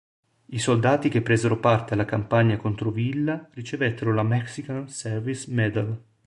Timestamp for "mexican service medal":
4.23-5.95